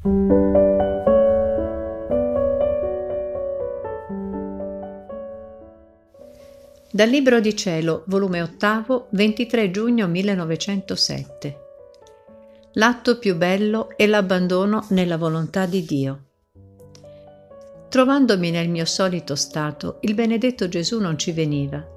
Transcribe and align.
Dal 0.00 0.12
Libro 7.08 7.40
di 7.40 7.56
Cielo, 7.56 8.04
volume 8.06 8.42
8, 8.42 9.08
23 9.10 9.72
giugno 9.72 10.06
1907. 10.06 11.58
L'atto 12.74 13.18
più 13.18 13.34
bello 13.36 13.88
è 13.96 14.06
l'abbandono 14.06 14.86
nella 14.90 15.16
volontà 15.16 15.66
di 15.66 15.84
Dio. 15.84 16.24
Trovandomi 17.88 18.52
nel 18.52 18.68
mio 18.68 18.84
solito 18.84 19.34
stato, 19.34 19.98
il 20.02 20.14
benedetto 20.14 20.68
Gesù 20.68 21.00
non 21.00 21.18
ci 21.18 21.32
veniva 21.32 21.96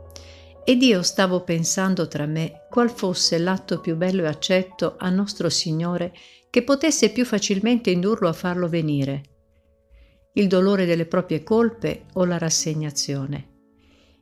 ed 0.63 0.83
io 0.83 1.01
stavo 1.01 1.41
pensando 1.41 2.07
tra 2.07 2.25
me 2.25 2.65
qual 2.69 2.91
fosse 2.91 3.37
l'atto 3.39 3.79
più 3.79 3.95
bello 3.95 4.23
e 4.23 4.27
accetto 4.27 4.95
a 4.97 5.09
nostro 5.09 5.49
Signore 5.49 6.13
che 6.49 6.63
potesse 6.63 7.11
più 7.11 7.25
facilmente 7.25 7.89
indurlo 7.89 8.27
a 8.27 8.33
farlo 8.33 8.67
venire. 8.67 9.23
Il 10.33 10.47
dolore 10.47 10.85
delle 10.85 11.05
proprie 11.05 11.43
colpe 11.43 12.05
o 12.13 12.25
la 12.25 12.37
rassegnazione. 12.37 13.47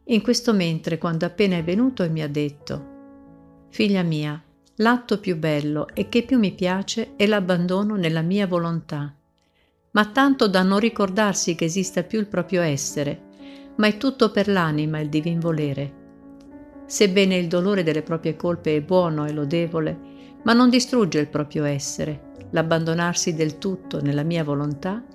In 0.05 0.21
questo 0.21 0.53
mentre, 0.53 0.97
quando 0.97 1.25
appena 1.25 1.57
è 1.57 1.63
venuto 1.63 2.03
e 2.03 2.09
mi 2.09 2.21
ha 2.21 2.27
detto, 2.27 2.97
Figlia 3.69 4.01
mia, 4.01 4.41
l'atto 4.77 5.19
più 5.19 5.37
bello 5.37 5.87
e 5.93 6.09
che 6.09 6.23
più 6.23 6.39
mi 6.39 6.53
piace 6.53 7.15
è 7.15 7.27
l'abbandono 7.27 7.95
nella 7.95 8.21
mia 8.21 8.47
volontà, 8.47 9.15
ma 9.91 10.05
tanto 10.07 10.47
da 10.47 10.63
non 10.63 10.79
ricordarsi 10.79 11.53
che 11.53 11.65
esista 11.65 12.03
più 12.03 12.19
il 12.19 12.27
proprio 12.27 12.61
essere, 12.61 13.27
ma 13.75 13.87
è 13.87 13.97
tutto 13.97 14.31
per 14.31 14.47
l'anima 14.47 14.99
il 14.99 15.09
divin 15.09 15.39
volere. 15.39 15.98
Sebbene 16.89 17.35
il 17.35 17.47
dolore 17.47 17.83
delle 17.83 18.01
proprie 18.01 18.35
colpe 18.35 18.75
è 18.75 18.81
buono 18.81 19.27
e 19.27 19.31
lodevole, 19.31 19.95
ma 20.41 20.53
non 20.53 20.71
distrugge 20.71 21.19
il 21.19 21.27
proprio 21.27 21.63
essere. 21.65 22.31
L'abbandonarsi 22.49 23.35
del 23.35 23.59
tutto 23.59 24.01
nella 24.01 24.23
mia 24.23 24.43
volontà 24.43 25.05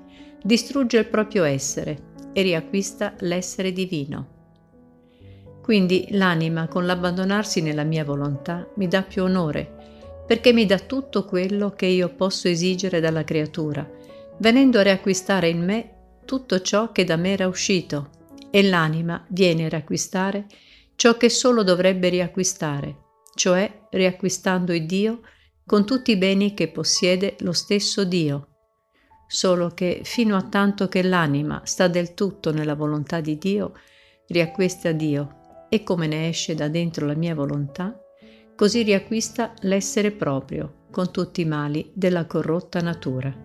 distrugge 0.40 0.98
il 0.98 1.08
proprio 1.08 1.42
essere 1.42 2.12
e 2.32 2.42
riacquista 2.42 3.14
l'essere 3.20 3.72
divino. 3.72 4.28
Quindi 5.62 6.06
l'anima 6.10 6.68
con 6.68 6.86
l'abbandonarsi 6.86 7.60
nella 7.60 7.82
mia 7.82 8.04
volontà 8.04 8.68
mi 8.76 8.86
dà 8.86 9.02
più 9.02 9.24
onore, 9.24 10.22
perché 10.28 10.52
mi 10.52 10.66
dà 10.66 10.78
tutto 10.78 11.24
quello 11.24 11.70
che 11.70 11.86
io 11.86 12.14
posso 12.14 12.46
esigere 12.46 13.00
dalla 13.00 13.24
creatura, 13.24 13.84
venendo 14.38 14.78
a 14.78 14.82
riacquistare 14.82 15.48
in 15.48 15.64
me 15.64 15.90
tutto 16.24 16.60
ciò 16.60 16.92
che 16.92 17.02
da 17.02 17.16
me 17.16 17.32
era 17.32 17.48
uscito, 17.48 18.10
e 18.52 18.62
l'anima 18.62 19.24
viene 19.30 19.64
a 19.64 19.68
riacquistare 19.70 20.46
ciò 20.96 21.16
che 21.16 21.28
solo 21.28 21.62
dovrebbe 21.62 22.08
riacquistare, 22.08 22.96
cioè 23.34 23.86
riacquistando 23.90 24.72
il 24.72 24.86
Dio 24.86 25.20
con 25.66 25.86
tutti 25.86 26.12
i 26.12 26.16
beni 26.16 26.54
che 26.54 26.68
possiede 26.68 27.36
lo 27.40 27.52
stesso 27.52 28.04
Dio. 28.04 28.48
Solo 29.26 29.70
che 29.70 30.02
fino 30.04 30.36
a 30.36 30.42
tanto 30.42 30.88
che 30.88 31.02
l'anima 31.02 31.62
sta 31.64 31.88
del 31.88 32.14
tutto 32.14 32.52
nella 32.52 32.74
volontà 32.74 33.20
di 33.20 33.38
Dio, 33.38 33.72
riacquista 34.28 34.92
Dio 34.92 35.66
e 35.68 35.82
come 35.82 36.06
ne 36.06 36.28
esce 36.28 36.54
da 36.54 36.68
dentro 36.68 37.06
la 37.06 37.14
mia 37.14 37.34
volontà, 37.34 37.98
così 38.54 38.82
riacquista 38.82 39.54
l'essere 39.60 40.12
proprio 40.12 40.84
con 40.90 41.10
tutti 41.10 41.40
i 41.40 41.46
mali 41.46 41.90
della 41.94 42.26
corrotta 42.26 42.80
natura. 42.80 43.43